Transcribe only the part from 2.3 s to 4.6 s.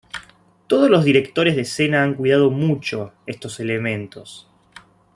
mucho estos elementos.